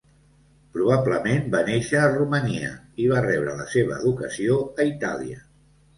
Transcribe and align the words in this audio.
Probablement 0.77 1.43
va 1.57 1.61
néixer 1.67 2.01
a 2.05 2.09
Romania 2.15 2.71
i 3.03 3.07
va 3.15 3.23
rebre 3.27 3.55
la 3.61 3.69
seva 3.75 4.03
educació 4.03 4.57
a 4.85 4.93
Itàlia. 4.95 5.43